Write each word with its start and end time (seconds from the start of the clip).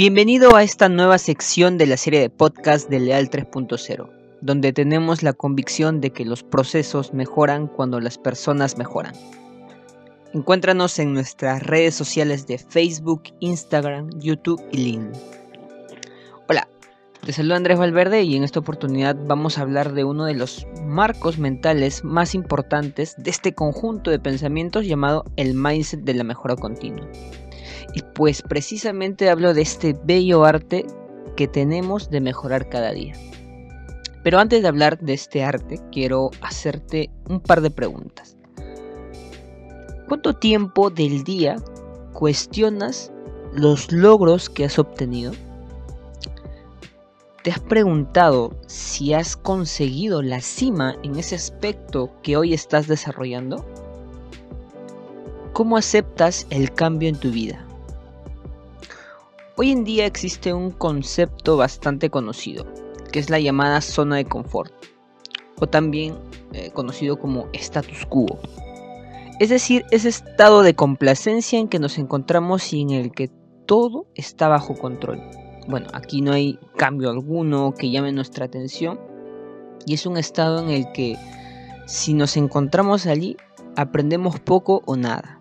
Bienvenido 0.00 0.56
a 0.56 0.62
esta 0.62 0.88
nueva 0.88 1.18
sección 1.18 1.76
de 1.76 1.84
la 1.84 1.98
serie 1.98 2.20
de 2.20 2.30
podcast 2.30 2.88
de 2.88 3.00
Leal 3.00 3.28
3.0, 3.28 4.08
donde 4.40 4.72
tenemos 4.72 5.22
la 5.22 5.34
convicción 5.34 6.00
de 6.00 6.08
que 6.08 6.24
los 6.24 6.42
procesos 6.42 7.12
mejoran 7.12 7.66
cuando 7.66 8.00
las 8.00 8.16
personas 8.16 8.78
mejoran. 8.78 9.12
Encuéntranos 10.32 10.98
en 11.00 11.12
nuestras 11.12 11.62
redes 11.62 11.94
sociales 11.94 12.46
de 12.46 12.56
Facebook, 12.56 13.24
Instagram, 13.40 14.08
YouTube 14.18 14.64
y 14.72 14.78
LinkedIn. 14.78 15.22
Hola, 16.48 16.66
te 17.22 17.34
saludo 17.34 17.56
Andrés 17.56 17.78
Valverde 17.78 18.22
y 18.22 18.36
en 18.36 18.44
esta 18.44 18.60
oportunidad 18.60 19.18
vamos 19.26 19.58
a 19.58 19.60
hablar 19.60 19.92
de 19.92 20.04
uno 20.04 20.24
de 20.24 20.32
los 20.32 20.66
marcos 20.82 21.36
mentales 21.36 22.04
más 22.04 22.34
importantes 22.34 23.16
de 23.18 23.28
este 23.28 23.52
conjunto 23.52 24.10
de 24.10 24.18
pensamientos 24.18 24.86
llamado 24.86 25.24
el 25.36 25.52
mindset 25.52 26.00
de 26.00 26.14
la 26.14 26.24
mejora 26.24 26.56
continua. 26.56 27.06
Y 27.94 28.02
pues 28.14 28.42
precisamente 28.42 29.30
hablo 29.30 29.54
de 29.54 29.62
este 29.62 29.96
bello 30.04 30.44
arte 30.44 30.86
que 31.36 31.48
tenemos 31.48 32.10
de 32.10 32.20
mejorar 32.20 32.68
cada 32.68 32.92
día. 32.92 33.14
Pero 34.22 34.38
antes 34.38 34.62
de 34.62 34.68
hablar 34.68 34.98
de 34.98 35.14
este 35.14 35.42
arte, 35.42 35.80
quiero 35.90 36.30
hacerte 36.42 37.10
un 37.28 37.40
par 37.40 37.62
de 37.62 37.70
preguntas. 37.70 38.36
¿Cuánto 40.08 40.34
tiempo 40.34 40.90
del 40.90 41.24
día 41.24 41.56
cuestionas 42.12 43.12
los 43.54 43.90
logros 43.92 44.50
que 44.50 44.64
has 44.64 44.78
obtenido? 44.78 45.32
¿Te 47.42 47.50
has 47.50 47.60
preguntado 47.60 48.54
si 48.66 49.14
has 49.14 49.36
conseguido 49.36 50.20
la 50.20 50.40
cima 50.40 50.96
en 51.02 51.16
ese 51.16 51.36
aspecto 51.36 52.10
que 52.22 52.36
hoy 52.36 52.52
estás 52.52 52.86
desarrollando? 52.86 53.64
¿Cómo 55.54 55.78
aceptas 55.78 56.46
el 56.50 56.72
cambio 56.74 57.08
en 57.08 57.16
tu 57.16 57.30
vida? 57.30 57.66
Hoy 59.62 59.72
en 59.72 59.84
día 59.84 60.06
existe 60.06 60.54
un 60.54 60.70
concepto 60.70 61.58
bastante 61.58 62.08
conocido, 62.08 62.64
que 63.12 63.18
es 63.18 63.28
la 63.28 63.38
llamada 63.38 63.82
zona 63.82 64.16
de 64.16 64.24
confort, 64.24 64.72
o 65.60 65.66
también 65.66 66.14
eh, 66.54 66.70
conocido 66.70 67.18
como 67.18 67.46
status 67.52 68.06
quo. 68.06 68.38
Es 69.38 69.50
decir, 69.50 69.84
ese 69.90 70.08
estado 70.08 70.62
de 70.62 70.72
complacencia 70.72 71.58
en 71.58 71.68
que 71.68 71.78
nos 71.78 71.98
encontramos 71.98 72.72
y 72.72 72.80
en 72.80 72.92
el 72.92 73.12
que 73.12 73.28
todo 73.66 74.06
está 74.14 74.48
bajo 74.48 74.78
control. 74.78 75.20
Bueno, 75.68 75.88
aquí 75.92 76.22
no 76.22 76.32
hay 76.32 76.58
cambio 76.78 77.10
alguno 77.10 77.74
que 77.78 77.90
llame 77.90 78.12
nuestra 78.12 78.46
atención 78.46 78.98
y 79.84 79.92
es 79.92 80.06
un 80.06 80.16
estado 80.16 80.60
en 80.60 80.70
el 80.70 80.90
que 80.92 81.18
si 81.86 82.14
nos 82.14 82.38
encontramos 82.38 83.04
allí 83.04 83.36
aprendemos 83.76 84.40
poco 84.40 84.80
o 84.86 84.96
nada. 84.96 85.39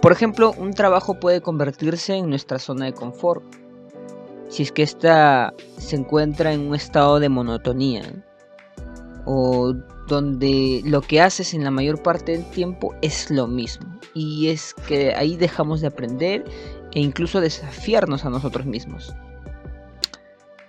Por 0.00 0.12
ejemplo, 0.12 0.54
un 0.56 0.72
trabajo 0.72 1.20
puede 1.20 1.42
convertirse 1.42 2.14
en 2.14 2.30
nuestra 2.30 2.58
zona 2.58 2.86
de 2.86 2.94
confort 2.94 3.44
si 4.48 4.64
es 4.64 4.72
que 4.72 4.82
ésta 4.82 5.54
se 5.78 5.96
encuentra 5.96 6.52
en 6.52 6.68
un 6.68 6.74
estado 6.74 7.20
de 7.20 7.28
monotonía 7.28 8.02
o 9.24 9.74
donde 10.08 10.82
lo 10.84 11.02
que 11.02 11.20
haces 11.20 11.54
en 11.54 11.62
la 11.62 11.70
mayor 11.70 12.02
parte 12.02 12.32
del 12.32 12.44
tiempo 12.50 12.94
es 13.00 13.30
lo 13.30 13.46
mismo 13.46 14.00
y 14.12 14.48
es 14.48 14.74
que 14.74 15.14
ahí 15.14 15.36
dejamos 15.36 15.80
de 15.80 15.86
aprender 15.86 16.44
e 16.92 17.00
incluso 17.00 17.40
desafiarnos 17.40 18.24
a 18.24 18.30
nosotros 18.30 18.66
mismos. 18.66 19.14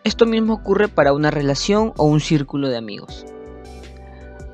Esto 0.04 0.28
mismo 0.28 0.54
ocurre 0.54 0.88
para 0.88 1.14
una 1.14 1.32
relación 1.32 1.94
o 1.98 2.06
un 2.06 2.20
círculo 2.20 2.70
de 2.70 2.78
amigos. 2.78 3.26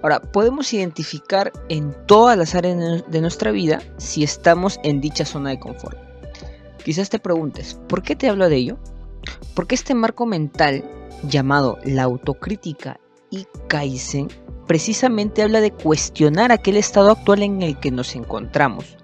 Ahora, 0.07 0.21
podemos 0.21 0.71
identificar 0.71 1.51
en 1.67 1.93
todas 2.05 2.37
las 2.37 2.55
áreas 2.55 3.03
de 3.09 3.19
nuestra 3.19 3.51
vida 3.51 3.81
si 3.97 4.23
estamos 4.23 4.79
en 4.83 5.01
dicha 5.01 5.25
zona 5.25 5.49
de 5.49 5.59
confort. 5.59 5.97
Quizás 6.85 7.09
te 7.09 7.19
preguntes, 7.19 7.77
¿por 7.89 8.03
qué 8.03 8.15
te 8.15 8.29
hablo 8.29 8.47
de 8.47 8.55
ello? 8.55 8.77
Porque 9.53 9.75
este 9.75 9.95
marco 9.95 10.25
mental 10.25 10.85
llamado 11.23 11.77
la 11.83 12.03
autocrítica 12.03 13.01
y 13.29 13.47
Kaizen 13.67 14.29
precisamente 14.65 15.43
habla 15.43 15.59
de 15.59 15.71
cuestionar 15.71 16.53
aquel 16.53 16.77
estado 16.77 17.11
actual 17.11 17.43
en 17.43 17.61
el 17.61 17.77
que 17.77 17.91
nos 17.91 18.15
encontramos 18.15 18.95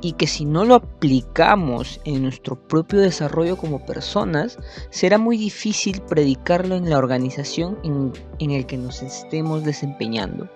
y 0.00 0.12
que 0.12 0.26
si 0.26 0.44
no 0.44 0.64
lo 0.64 0.74
aplicamos 0.74 2.00
en 2.04 2.22
nuestro 2.22 2.56
propio 2.68 3.00
desarrollo 3.00 3.56
como 3.56 3.84
personas, 3.86 4.58
será 4.90 5.18
muy 5.18 5.36
difícil 5.36 6.00
predicarlo 6.02 6.76
en 6.76 6.90
la 6.90 6.98
organización 6.98 7.78
en, 7.84 8.12
en 8.38 8.50
el 8.50 8.66
que 8.66 8.76
nos 8.76 9.02
estemos 9.02 9.64
desempeñando. 9.64 10.48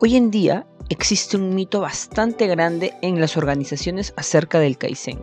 Hoy 0.00 0.16
en 0.16 0.30
día 0.30 0.66
existe 0.88 1.36
un 1.36 1.54
mito 1.54 1.80
bastante 1.80 2.46
grande 2.46 2.94
en 3.00 3.20
las 3.20 3.36
organizaciones 3.36 4.12
acerca 4.16 4.58
del 4.58 4.76
Kaizen, 4.76 5.18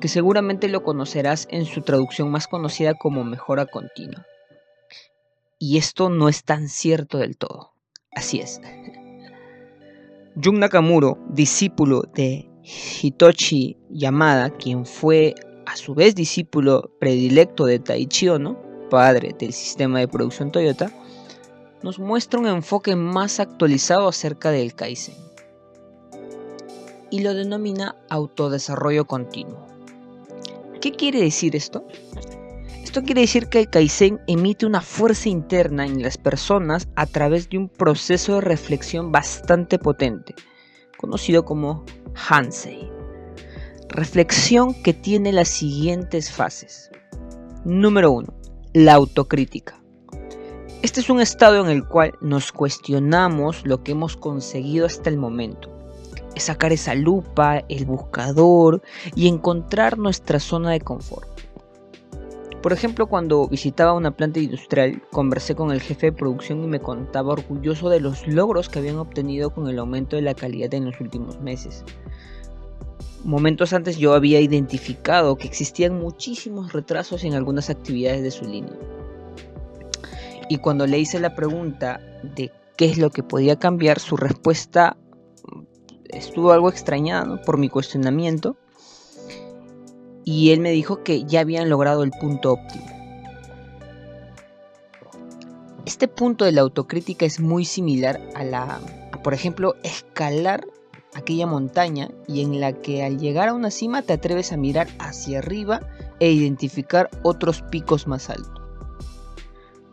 que 0.00 0.08
seguramente 0.08 0.68
lo 0.68 0.82
conocerás 0.82 1.46
en 1.50 1.66
su 1.66 1.82
traducción 1.82 2.30
más 2.30 2.48
conocida 2.48 2.94
como 2.94 3.24
mejora 3.24 3.66
continua. 3.66 4.26
Y 5.58 5.78
esto 5.78 6.08
no 6.08 6.28
es 6.28 6.42
tan 6.42 6.68
cierto 6.68 7.18
del 7.18 7.36
todo. 7.36 7.72
Así 8.10 8.40
es. 8.40 8.60
Jun 10.40 10.60
Nakamuro, 10.60 11.18
discípulo 11.28 12.02
de 12.14 12.48
Hitoshi 12.62 13.76
Yamada, 13.90 14.48
quien 14.50 14.86
fue 14.86 15.34
a 15.66 15.76
su 15.76 15.94
vez 15.94 16.14
discípulo 16.14 16.90
predilecto 16.98 17.66
de 17.66 17.78
Taichi 17.78 18.28
Ono, 18.28 18.58
padre 18.88 19.34
del 19.38 19.52
sistema 19.52 19.98
de 19.98 20.08
producción 20.08 20.50
Toyota, 20.50 20.90
nos 21.82 21.98
muestra 21.98 22.40
un 22.40 22.46
enfoque 22.46 22.96
más 22.96 23.40
actualizado 23.40 24.08
acerca 24.08 24.50
del 24.50 24.74
Kaizen 24.74 25.16
y 27.10 27.20
lo 27.20 27.34
denomina 27.34 27.96
autodesarrollo 28.08 29.04
continuo. 29.04 29.66
¿Qué 30.80 30.92
quiere 30.92 31.20
decir 31.20 31.54
esto? 31.54 31.84
Esto 32.92 33.04
quiere 33.04 33.22
decir 33.22 33.46
que 33.48 33.58
el 33.58 33.70
Kaizen 33.70 34.20
emite 34.26 34.66
una 34.66 34.82
fuerza 34.82 35.30
interna 35.30 35.86
en 35.86 36.02
las 36.02 36.18
personas 36.18 36.88
a 36.94 37.06
través 37.06 37.48
de 37.48 37.56
un 37.56 37.70
proceso 37.70 38.34
de 38.34 38.40
reflexión 38.42 39.10
bastante 39.10 39.78
potente, 39.78 40.34
conocido 40.98 41.46
como 41.46 41.86
Hansei. 42.28 42.90
Reflexión 43.88 44.74
que 44.74 44.92
tiene 44.92 45.32
las 45.32 45.48
siguientes 45.48 46.30
fases. 46.30 46.90
Número 47.64 48.12
1. 48.12 48.34
La 48.74 48.92
autocrítica. 48.92 49.80
Este 50.82 51.00
es 51.00 51.08
un 51.08 51.22
estado 51.22 51.64
en 51.64 51.70
el 51.70 51.88
cual 51.88 52.12
nos 52.20 52.52
cuestionamos 52.52 53.64
lo 53.64 53.82
que 53.82 53.92
hemos 53.92 54.18
conseguido 54.18 54.84
hasta 54.84 55.08
el 55.08 55.16
momento. 55.16 55.70
Es 56.34 56.42
sacar 56.42 56.74
esa 56.74 56.94
lupa, 56.94 57.64
el 57.70 57.86
buscador 57.86 58.82
y 59.14 59.28
encontrar 59.28 59.96
nuestra 59.96 60.38
zona 60.38 60.72
de 60.72 60.82
confort. 60.82 61.31
Por 62.62 62.72
ejemplo, 62.72 63.08
cuando 63.08 63.48
visitaba 63.48 63.92
una 63.92 64.16
planta 64.16 64.38
industrial, 64.38 65.02
conversé 65.10 65.56
con 65.56 65.72
el 65.72 65.80
jefe 65.80 66.06
de 66.06 66.12
producción 66.12 66.62
y 66.62 66.68
me 66.68 66.78
contaba 66.78 67.32
orgulloso 67.32 67.88
de 67.88 67.98
los 67.98 68.28
logros 68.28 68.68
que 68.68 68.78
habían 68.78 68.98
obtenido 68.98 69.50
con 69.50 69.68
el 69.68 69.80
aumento 69.80 70.14
de 70.14 70.22
la 70.22 70.34
calidad 70.34 70.72
en 70.72 70.84
los 70.84 71.00
últimos 71.00 71.40
meses. 71.40 71.84
Momentos 73.24 73.72
antes 73.72 73.98
yo 73.98 74.14
había 74.14 74.40
identificado 74.40 75.36
que 75.36 75.48
existían 75.48 75.98
muchísimos 75.98 76.72
retrasos 76.72 77.24
en 77.24 77.34
algunas 77.34 77.68
actividades 77.68 78.22
de 78.22 78.30
su 78.30 78.44
línea. 78.44 78.78
Y 80.48 80.58
cuando 80.58 80.86
le 80.86 81.00
hice 81.00 81.18
la 81.18 81.34
pregunta 81.34 82.00
de 82.22 82.52
qué 82.76 82.84
es 82.84 82.96
lo 82.96 83.10
que 83.10 83.24
podía 83.24 83.58
cambiar, 83.58 83.98
su 83.98 84.16
respuesta 84.16 84.96
estuvo 86.10 86.52
algo 86.52 86.68
extrañada 86.68 87.42
por 87.42 87.58
mi 87.58 87.68
cuestionamiento 87.68 88.56
y 90.24 90.50
él 90.50 90.60
me 90.60 90.70
dijo 90.70 91.02
que 91.02 91.24
ya 91.24 91.40
habían 91.40 91.68
logrado 91.68 92.02
el 92.02 92.10
punto 92.10 92.52
óptimo. 92.52 92.86
Este 95.84 96.06
punto 96.08 96.44
de 96.44 96.52
la 96.52 96.60
autocrítica 96.60 97.26
es 97.26 97.40
muy 97.40 97.64
similar 97.64 98.20
a 98.34 98.44
la, 98.44 98.80
por 99.24 99.34
ejemplo, 99.34 99.74
escalar 99.82 100.64
aquella 101.14 101.46
montaña 101.46 102.10
y 102.26 102.42
en 102.42 102.60
la 102.60 102.72
que 102.72 103.02
al 103.02 103.18
llegar 103.18 103.48
a 103.48 103.54
una 103.54 103.70
cima 103.70 104.02
te 104.02 104.12
atreves 104.12 104.52
a 104.52 104.56
mirar 104.56 104.88
hacia 104.98 105.40
arriba 105.40 105.80
e 106.20 106.30
identificar 106.30 107.10
otros 107.22 107.62
picos 107.62 108.06
más 108.06 108.30
altos. 108.30 108.62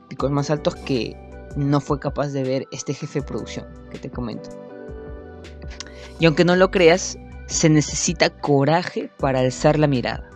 Picos 0.08 0.32
más 0.32 0.50
altos 0.50 0.76
que 0.76 1.18
no 1.56 1.82
fue 1.82 2.00
capaz 2.00 2.28
de 2.30 2.44
ver 2.44 2.68
este 2.72 2.94
jefe 2.94 3.20
de 3.20 3.26
producción 3.26 3.68
que 3.92 4.00
te 4.00 4.10
comento. 4.10 4.50
Y 6.20 6.26
aunque 6.26 6.46
no 6.46 6.56
lo 6.56 6.70
creas, 6.70 7.18
se 7.50 7.68
necesita 7.68 8.30
coraje 8.30 9.10
para 9.18 9.40
alzar 9.40 9.78
la 9.78 9.88
mirada. 9.88 10.30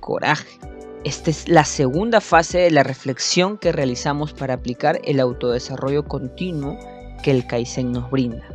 Coraje. 0.00 0.58
Esta 1.04 1.30
es 1.30 1.48
la 1.48 1.64
segunda 1.64 2.20
fase 2.20 2.58
de 2.58 2.70
la 2.70 2.82
reflexión 2.82 3.58
que 3.58 3.72
realizamos 3.72 4.32
para 4.32 4.54
aplicar 4.54 5.00
el 5.04 5.20
autodesarrollo 5.20 6.04
continuo 6.04 6.78
que 7.22 7.32
el 7.32 7.46
Kaizen 7.46 7.92
nos 7.92 8.10
brinda. 8.10 8.48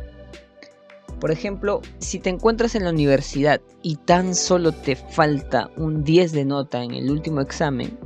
Por 1.20 1.30
ejemplo, 1.30 1.82
si 1.98 2.20
te 2.20 2.30
encuentras 2.30 2.74
en 2.74 2.84
la 2.84 2.90
universidad 2.90 3.60
y 3.82 3.96
tan 3.96 4.34
solo 4.34 4.72
te 4.72 4.96
falta 4.96 5.70
un 5.76 6.04
10 6.04 6.32
de 6.32 6.44
nota 6.44 6.82
en 6.82 6.92
el 6.92 7.10
último 7.10 7.40
examen, 7.40 7.98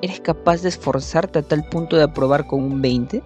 ¿eres 0.00 0.20
capaz 0.20 0.62
de 0.62 0.68
esforzarte 0.68 1.40
a 1.40 1.42
tal 1.42 1.68
punto 1.68 1.96
de 1.96 2.04
aprobar 2.04 2.46
con 2.46 2.62
un 2.62 2.80
20? 2.80 3.22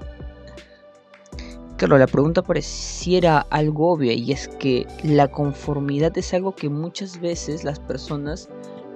Claro, 1.82 1.98
la 1.98 2.06
pregunta 2.06 2.42
pareciera 2.42 3.40
algo 3.50 3.90
obvia 3.90 4.12
y 4.12 4.30
es 4.30 4.46
que 4.46 4.86
la 5.02 5.26
conformidad 5.26 6.16
es 6.16 6.32
algo 6.32 6.54
que 6.54 6.68
muchas 6.68 7.20
veces 7.20 7.64
las 7.64 7.80
personas 7.80 8.48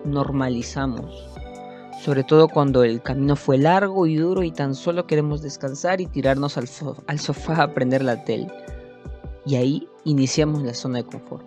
normalizamos. 0.04 1.28
Sobre 2.04 2.22
todo 2.22 2.46
cuando 2.46 2.84
el 2.84 3.02
camino 3.02 3.34
fue 3.34 3.58
largo 3.58 4.06
y 4.06 4.14
duro 4.14 4.44
y 4.44 4.52
tan 4.52 4.76
solo 4.76 5.08
queremos 5.08 5.42
descansar 5.42 6.00
y 6.00 6.06
tirarnos 6.06 6.58
al, 6.58 6.68
al 7.08 7.18
sofá 7.18 7.64
a 7.64 7.74
prender 7.74 8.04
la 8.04 8.22
tele. 8.22 8.46
Y 9.44 9.56
ahí 9.56 9.88
iniciamos 10.04 10.62
la 10.62 10.72
zona 10.72 10.98
de 10.98 11.06
confort. 11.06 11.44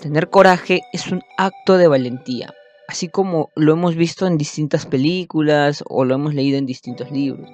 Tener 0.00 0.30
coraje 0.30 0.80
es 0.94 1.12
un 1.12 1.20
acto 1.36 1.76
de 1.76 1.86
valentía, 1.86 2.54
así 2.88 3.08
como 3.08 3.50
lo 3.56 3.74
hemos 3.74 3.94
visto 3.94 4.26
en 4.26 4.38
distintas 4.38 4.86
películas 4.86 5.84
o 5.86 6.06
lo 6.06 6.14
hemos 6.14 6.32
leído 6.32 6.56
en 6.56 6.64
distintos 6.64 7.10
libros 7.10 7.46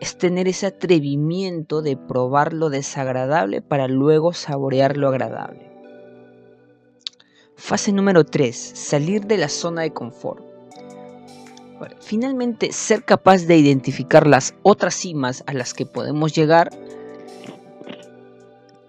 es 0.00 0.16
tener 0.16 0.48
ese 0.48 0.66
atrevimiento 0.66 1.82
de 1.82 1.96
probar 1.96 2.52
lo 2.52 2.70
desagradable 2.70 3.62
para 3.62 3.88
luego 3.88 4.32
saborear 4.32 4.96
lo 4.96 5.08
agradable. 5.08 5.68
Fase 7.56 7.92
número 7.92 8.24
3. 8.24 8.56
Salir 8.56 9.26
de 9.26 9.38
la 9.38 9.48
zona 9.48 9.82
de 9.82 9.92
confort. 9.92 10.44
Finalmente, 12.00 12.72
ser 12.72 13.04
capaz 13.04 13.46
de 13.46 13.56
identificar 13.56 14.26
las 14.26 14.54
otras 14.62 14.94
cimas 14.94 15.44
a 15.46 15.52
las 15.52 15.74
que 15.74 15.86
podemos 15.86 16.34
llegar 16.34 16.70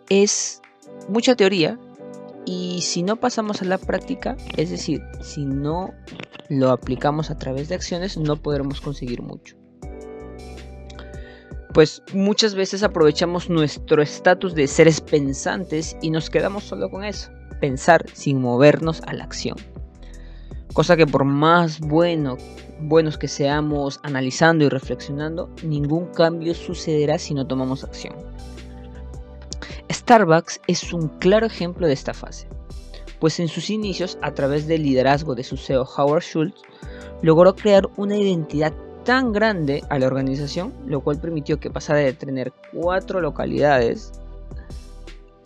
es 0.09 0.61
mucha 1.07 1.35
teoría 1.35 1.77
y 2.45 2.81
si 2.81 3.03
no 3.03 3.17
pasamos 3.17 3.61
a 3.61 3.65
la 3.65 3.77
práctica, 3.77 4.37
es 4.57 4.71
decir, 4.71 5.03
si 5.21 5.45
no 5.45 5.93
lo 6.47 6.71
aplicamos 6.71 7.29
a 7.29 7.37
través 7.37 7.69
de 7.69 7.75
acciones, 7.75 8.17
no 8.17 8.37
podremos 8.37 8.81
conseguir 8.81 9.21
mucho 9.21 9.58
pues 11.73 12.01
muchas 12.13 12.55
veces 12.55 12.83
aprovechamos 12.83 13.49
nuestro 13.49 14.01
estatus 14.01 14.55
de 14.55 14.67
seres 14.67 15.01
pensantes 15.01 15.95
y 16.01 16.09
nos 16.09 16.29
quedamos 16.29 16.63
solo 16.63 16.89
con 16.89 17.03
eso, 17.03 17.29
pensar 17.61 18.05
sin 18.13 18.41
movernos 18.41 19.01
a 19.05 19.13
la 19.13 19.23
acción. 19.23 19.57
Cosa 20.73 20.97
que 20.97 21.05
por 21.05 21.25
más 21.25 21.79
bueno, 21.79 22.37
buenos 22.81 23.17
que 23.17 23.27
seamos 23.27 23.99
analizando 24.03 24.65
y 24.65 24.69
reflexionando, 24.69 25.49
ningún 25.63 26.07
cambio 26.07 26.53
sucederá 26.53 27.17
si 27.19 27.33
no 27.33 27.45
tomamos 27.45 27.83
acción. 27.83 28.15
Starbucks 29.91 30.61
es 30.67 30.91
un 30.93 31.07
claro 31.19 31.45
ejemplo 31.45 31.87
de 31.87 31.93
esta 31.93 32.13
fase, 32.13 32.47
pues 33.19 33.39
en 33.39 33.47
sus 33.47 33.69
inicios, 33.69 34.17
a 34.21 34.33
través 34.33 34.67
del 34.67 34.83
liderazgo 34.83 35.35
de 35.35 35.43
su 35.43 35.57
CEO 35.57 35.83
Howard 35.83 36.23
Schultz, 36.23 36.61
logró 37.21 37.55
crear 37.55 37.87
una 37.97 38.15
identidad 38.15 38.73
tan 39.09 39.33
grande 39.33 39.83
a 39.89 39.97
la 39.97 40.05
organización, 40.05 40.71
lo 40.85 41.01
cual 41.01 41.19
permitió 41.19 41.59
que 41.59 41.71
pasara 41.71 41.97
de 41.97 42.13
tener 42.13 42.53
cuatro 42.71 43.21
localidades, 43.21 44.11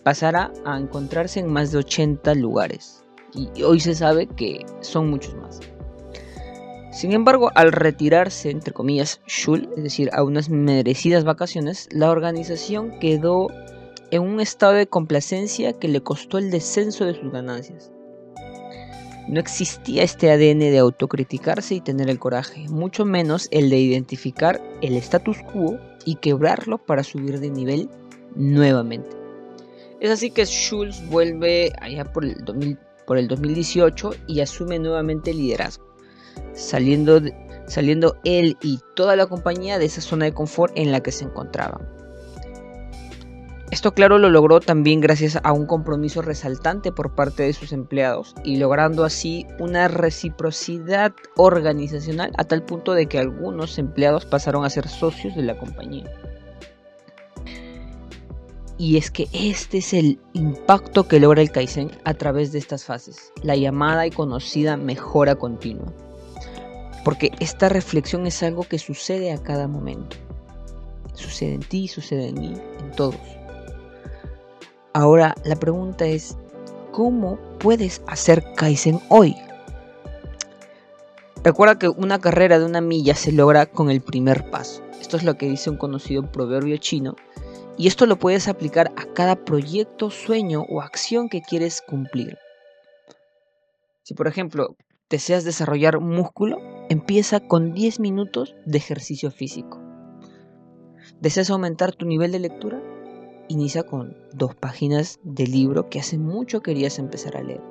pasara 0.04 0.52
a 0.66 0.78
encontrarse 0.78 1.40
en 1.40 1.48
más 1.48 1.72
de 1.72 1.78
80 1.78 2.36
lugares. 2.36 3.06
Y 3.34 3.64
hoy 3.64 3.80
se 3.80 3.96
sabe 3.96 4.28
que 4.28 4.66
son 4.82 5.10
muchos 5.10 5.36
más. 5.36 5.62
Sin 6.92 7.14
embargo, 7.14 7.52
al 7.56 7.72
retirarse, 7.72 8.50
entre 8.50 8.74
comillas, 8.74 9.22
Schul, 9.30 9.70
es 9.78 9.84
decir, 9.84 10.10
a 10.12 10.26
unas 10.26 10.50
merecidas 10.50 11.24
vacaciones, 11.24 11.88
la 11.90 12.12
organización 12.12 13.00
quedó 13.00 13.48
en 14.12 14.24
un 14.24 14.42
estado 14.42 14.74
de 14.74 14.88
complacencia 14.88 15.72
que 15.72 15.88
le 15.88 16.02
costó 16.02 16.38
el 16.38 16.52
descenso 16.52 17.06
de 17.06 17.16
sus 17.16 17.32
ganancias. 17.32 17.93
No 19.28 19.40
existía 19.40 20.04
este 20.04 20.32
ADN 20.32 20.60
de 20.60 20.80
autocriticarse 20.80 21.76
y 21.76 21.82
tener 21.82 22.10
el 22.10 22.20
coraje, 22.20 22.68
mucho 22.68 23.06
menos 23.06 23.48
el 23.52 23.70
de 23.70 23.78
identificar 23.78 24.62
el 24.82 24.96
status 24.96 25.38
quo 25.52 25.80
y 26.06 26.16
quebrarlo 26.16 26.78
para 26.78 27.04
subir 27.04 27.40
de 27.40 27.50
nivel 27.50 27.90
nuevamente. 28.36 29.10
Es 30.02 30.12
así 30.12 30.32
que 30.32 30.46
Schulz 30.46 31.02
vuelve 31.10 31.72
allá 31.80 32.04
por 32.04 32.26
el, 32.26 32.36
por 33.08 33.18
el 33.18 33.30
2018 33.30 34.12
y 34.28 34.42
asume 34.42 34.78
nuevamente 34.78 35.32
el 35.32 35.38
liderazgo, 35.38 35.86
saliendo, 36.54 37.22
saliendo 37.68 38.18
él 38.26 38.58
y 38.62 38.80
toda 38.96 39.16
la 39.16 39.28
compañía 39.28 39.80
de 39.80 39.86
esa 39.86 40.02
zona 40.02 40.26
de 40.26 40.34
confort 40.34 40.74
en 40.76 40.92
la 40.92 41.02
que 41.02 41.14
se 41.14 41.24
encontraban. 41.24 42.03
Esto 43.74 43.96
claro 43.96 44.20
lo 44.20 44.30
logró 44.30 44.60
también 44.60 45.02
gracias 45.02 45.40
a 45.42 45.52
un 45.52 45.66
compromiso 45.66 46.22
resaltante 46.22 46.92
por 46.92 47.16
parte 47.16 47.42
de 47.42 47.54
sus 47.54 47.72
empleados 47.72 48.36
y 48.44 48.58
logrando 48.58 49.04
así 49.04 49.48
una 49.58 49.88
reciprocidad 49.88 51.12
organizacional 51.38 52.32
a 52.38 52.44
tal 52.44 52.62
punto 52.62 52.94
de 52.94 53.08
que 53.08 53.18
algunos 53.18 53.80
empleados 53.80 54.28
pasaron 54.28 54.64
a 54.64 54.70
ser 54.70 54.88
socios 54.88 55.36
de 55.36 55.42
la 55.42 55.58
compañía. 55.58 56.06
Y 58.78 58.98
es 58.98 59.10
que 59.10 59.28
este 59.34 59.80
es 59.80 59.96
el 59.96 60.20
impacto 60.34 61.08
que 61.08 61.20
logra 61.20 61.42
el 61.42 61.52
Kaizen 61.52 61.90
a 62.04 62.14
través 62.14 62.52
de 62.52 62.60
estas 62.60 62.86
fases, 62.86 63.34
la 63.42 63.56
llamada 63.56 64.06
y 64.06 64.12
conocida 64.12 64.78
mejora 64.78 65.34
continua. 65.34 65.92
Porque 67.04 67.32
esta 67.40 67.70
reflexión 67.70 68.28
es 68.28 68.44
algo 68.44 68.66
que 68.66 68.78
sucede 68.78 69.32
a 69.32 69.42
cada 69.42 69.68
momento. 69.68 70.16
Sucede 71.16 71.56
en 71.56 71.62
ti, 71.62 71.88
sucede 71.88 72.28
en 72.28 72.40
mí, 72.40 72.54
en 72.80 72.92
todos. 72.92 73.43
Ahora 74.94 75.34
la 75.44 75.56
pregunta 75.56 76.06
es, 76.06 76.38
¿cómo 76.92 77.40
puedes 77.58 78.04
hacer 78.06 78.44
Kaizen 78.56 79.00
hoy? 79.10 79.36
Recuerda 81.44 81.80
que 81.80 81.90
una 81.90 82.22
carrera 82.22 82.60
de 82.60 82.66
una 82.66 82.80
milla 82.80 83.16
se 83.16 83.32
logra 83.32 83.66
con 83.66 83.90
el 83.90 84.02
primer 84.02 84.52
paso. 84.52 84.84
Esto 85.02 85.18
es 85.18 85.24
lo 85.24 85.36
que 85.36 85.50
dice 85.50 85.72
un 85.72 85.78
conocido 85.78 86.32
proverbio 86.32 86.78
chino. 86.78 87.16
Y 87.76 87.88
esto 87.88 88.06
lo 88.06 88.18
puedes 88.18 88.48
aplicar 88.48 88.92
a 88.96 89.06
cada 89.14 89.36
proyecto, 89.36 90.12
sueño 90.12 90.64
o 90.70 90.80
acción 90.80 91.28
que 91.28 91.42
quieres 91.42 91.82
cumplir. 91.82 92.38
Si 94.04 94.14
por 94.14 94.28
ejemplo 94.28 94.76
deseas 95.10 95.44
desarrollar 95.44 96.00
músculo, 96.00 96.60
empieza 96.90 97.40
con 97.40 97.74
10 97.74 98.00
minutos 98.00 98.54
de 98.68 98.78
ejercicio 98.78 99.32
físico. 99.32 99.82
¿Deseas 101.20 101.50
aumentar 101.50 101.96
tu 101.96 102.06
nivel 102.06 102.32
de 102.32 102.40
lectura? 102.40 102.93
Inicia 103.48 103.84
con 103.84 104.16
dos 104.34 104.56
páginas 104.56 105.20
de 105.24 105.48
libro 105.48 105.90
que 105.90 106.00
hace 106.00 106.18
mucho 106.18 106.62
querías 106.62 107.00
empezar 107.00 107.38
a 107.38 107.44
leer. 107.44 107.62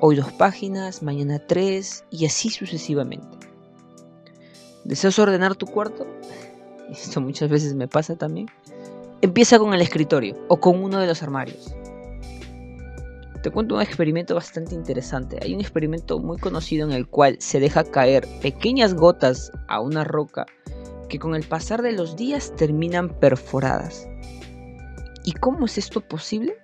Hoy 0.00 0.16
dos 0.16 0.32
páginas, 0.32 1.02
mañana 1.02 1.38
tres 1.38 2.04
y 2.10 2.26
así 2.26 2.50
sucesivamente. 2.50 3.38
¿Deseas 4.84 5.18
ordenar 5.18 5.56
tu 5.56 5.66
cuarto? 5.66 6.06
Esto 6.90 7.20
muchas 7.20 7.50
veces 7.50 7.74
me 7.74 7.88
pasa 7.88 8.16
también. 8.16 8.46
Empieza 9.22 9.58
con 9.58 9.74
el 9.74 9.82
escritorio 9.82 10.36
o 10.48 10.58
con 10.58 10.82
uno 10.82 10.98
de 10.98 11.06
los 11.06 11.22
armarios. 11.22 11.74
Te 13.42 13.50
cuento 13.50 13.74
un 13.74 13.82
experimento 13.82 14.34
bastante 14.34 14.74
interesante. 14.74 15.38
Hay 15.42 15.54
un 15.54 15.60
experimento 15.60 16.18
muy 16.18 16.38
conocido 16.38 16.86
en 16.86 16.92
el 16.92 17.06
cual 17.06 17.36
se 17.38 17.58
deja 17.58 17.84
caer 17.84 18.26
pequeñas 18.42 18.94
gotas 18.94 19.50
a 19.68 19.80
una 19.80 20.04
roca 20.04 20.46
que 21.08 21.18
con 21.18 21.34
el 21.34 21.42
pasar 21.44 21.82
de 21.82 21.92
los 21.92 22.16
días 22.16 22.54
terminan 22.56 23.08
perforadas. 23.18 24.06
¿Y 25.24 25.32
cómo 25.32 25.66
es 25.66 25.78
esto 25.78 26.00
posible? 26.00 26.56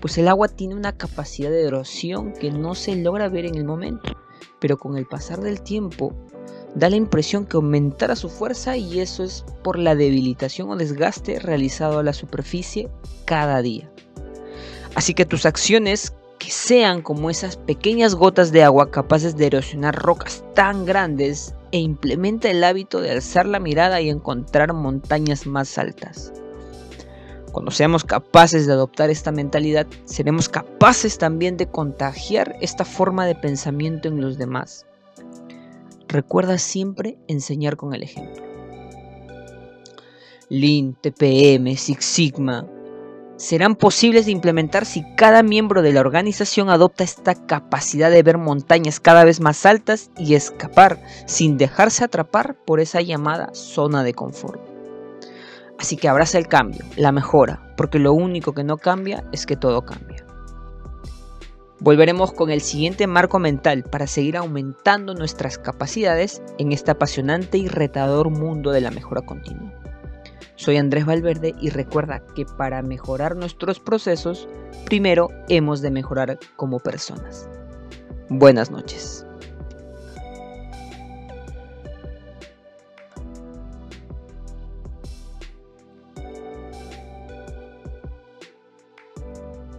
Pues 0.00 0.18
el 0.18 0.28
agua 0.28 0.48
tiene 0.48 0.74
una 0.74 0.96
capacidad 0.96 1.50
de 1.50 1.66
erosión 1.66 2.32
que 2.32 2.50
no 2.50 2.74
se 2.74 2.96
logra 2.96 3.28
ver 3.28 3.44
en 3.44 3.54
el 3.56 3.64
momento, 3.64 4.16
pero 4.58 4.78
con 4.78 4.96
el 4.96 5.06
pasar 5.06 5.40
del 5.40 5.60
tiempo 5.60 6.14
da 6.74 6.88
la 6.88 6.96
impresión 6.96 7.46
que 7.46 7.56
aumentará 7.56 8.16
su 8.16 8.28
fuerza 8.28 8.76
y 8.76 9.00
eso 9.00 9.24
es 9.24 9.44
por 9.62 9.78
la 9.78 9.94
debilitación 9.94 10.70
o 10.70 10.76
desgaste 10.76 11.38
realizado 11.38 11.98
a 11.98 12.02
la 12.02 12.12
superficie 12.12 12.88
cada 13.24 13.60
día. 13.60 13.90
Así 14.94 15.14
que 15.14 15.26
tus 15.26 15.46
acciones 15.46 16.14
que 16.38 16.50
sean 16.50 17.02
como 17.02 17.30
esas 17.30 17.56
pequeñas 17.56 18.14
gotas 18.14 18.50
de 18.50 18.64
agua 18.64 18.90
capaces 18.90 19.36
de 19.36 19.46
erosionar 19.46 19.94
rocas 19.94 20.42
tan 20.54 20.86
grandes 20.86 21.54
e 21.70 21.78
implementa 21.78 22.50
el 22.50 22.64
hábito 22.64 23.00
de 23.00 23.10
alzar 23.10 23.46
la 23.46 23.60
mirada 23.60 24.00
y 24.00 24.08
encontrar 24.08 24.72
montañas 24.72 25.46
más 25.46 25.76
altas. 25.78 26.32
Cuando 27.52 27.70
seamos 27.70 28.04
capaces 28.04 28.66
de 28.66 28.72
adoptar 28.72 29.10
esta 29.10 29.32
mentalidad, 29.32 29.86
seremos 30.04 30.48
capaces 30.48 31.18
también 31.18 31.56
de 31.56 31.66
contagiar 31.68 32.56
esta 32.60 32.84
forma 32.84 33.26
de 33.26 33.34
pensamiento 33.34 34.08
en 34.08 34.20
los 34.20 34.38
demás. 34.38 34.86
Recuerda 36.08 36.58
siempre 36.58 37.18
enseñar 37.28 37.76
con 37.76 37.94
el 37.94 38.02
ejemplo. 38.02 38.42
Lean, 40.48 40.96
TPM, 41.00 41.76
Six 41.76 42.04
Sigma 42.04 42.66
serán 43.40 43.74
posibles 43.74 44.26
de 44.26 44.32
implementar 44.32 44.84
si 44.84 45.02
cada 45.16 45.42
miembro 45.42 45.80
de 45.80 45.94
la 45.94 46.00
organización 46.00 46.68
adopta 46.68 47.04
esta 47.04 47.34
capacidad 47.34 48.10
de 48.10 48.22
ver 48.22 48.36
montañas 48.36 49.00
cada 49.00 49.24
vez 49.24 49.40
más 49.40 49.64
altas 49.64 50.10
y 50.18 50.34
escapar 50.34 51.02
sin 51.26 51.56
dejarse 51.56 52.04
atrapar 52.04 52.56
por 52.66 52.80
esa 52.80 53.00
llamada 53.00 53.48
zona 53.54 54.04
de 54.04 54.12
confort. 54.12 54.69
Así 55.80 55.96
que 55.96 56.08
abraza 56.10 56.36
el 56.36 56.46
cambio, 56.46 56.84
la 56.96 57.10
mejora, 57.10 57.62
porque 57.74 57.98
lo 57.98 58.12
único 58.12 58.52
que 58.52 58.62
no 58.62 58.76
cambia 58.76 59.24
es 59.32 59.46
que 59.46 59.56
todo 59.56 59.86
cambia. 59.86 60.26
Volveremos 61.78 62.34
con 62.34 62.50
el 62.50 62.60
siguiente 62.60 63.06
marco 63.06 63.38
mental 63.38 63.84
para 63.84 64.06
seguir 64.06 64.36
aumentando 64.36 65.14
nuestras 65.14 65.56
capacidades 65.56 66.42
en 66.58 66.72
este 66.72 66.90
apasionante 66.90 67.56
y 67.56 67.66
retador 67.66 68.28
mundo 68.28 68.72
de 68.72 68.82
la 68.82 68.90
mejora 68.90 69.22
continua. 69.22 69.72
Soy 70.56 70.76
Andrés 70.76 71.06
Valverde 71.06 71.54
y 71.58 71.70
recuerda 71.70 72.22
que 72.36 72.44
para 72.44 72.82
mejorar 72.82 73.34
nuestros 73.34 73.80
procesos, 73.80 74.46
primero 74.84 75.30
hemos 75.48 75.80
de 75.80 75.90
mejorar 75.90 76.38
como 76.56 76.78
personas. 76.78 77.48
Buenas 78.28 78.70
noches. 78.70 79.24